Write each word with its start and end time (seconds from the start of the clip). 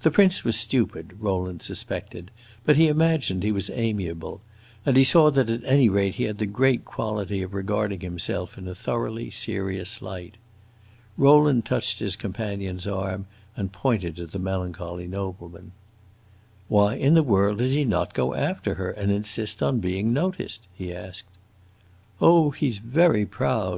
The 0.00 0.10
prince 0.10 0.44
was 0.44 0.56
stupid, 0.58 1.12
Rowland 1.18 1.60
suspected, 1.60 2.30
but 2.64 2.78
he 2.78 2.88
imagined 2.88 3.42
he 3.42 3.52
was 3.52 3.68
amiable, 3.68 4.40
and 4.86 4.96
he 4.96 5.04
saw 5.04 5.28
that 5.32 5.50
at 5.50 5.62
any 5.64 5.90
rate 5.90 6.14
he 6.14 6.24
had 6.24 6.38
the 6.38 6.46
great 6.46 6.86
quality 6.86 7.42
of 7.42 7.52
regarding 7.52 8.00
himself 8.00 8.56
in 8.56 8.66
a 8.66 8.74
thoroughly 8.74 9.28
serious 9.28 10.00
light. 10.00 10.36
Rowland 11.18 11.66
touched 11.66 11.98
his 11.98 12.16
companion's 12.16 12.86
arm 12.86 13.26
and 13.58 13.70
pointed 13.70 14.16
to 14.16 14.24
the 14.26 14.38
melancholy 14.38 15.06
nobleman. 15.06 15.72
"Why 16.68 16.94
in 16.94 17.12
the 17.12 17.22
world 17.22 17.58
does 17.58 17.74
he 17.74 17.84
not 17.84 18.14
go 18.14 18.32
after 18.32 18.76
her 18.76 18.92
and 18.92 19.12
insist 19.12 19.62
on 19.62 19.80
being 19.80 20.14
noticed!" 20.14 20.66
he 20.72 20.94
asked. 20.94 21.28
"Oh, 22.22 22.52
he 22.52 22.70
's 22.70 22.78
very 22.78 23.26
proud!" 23.26 23.66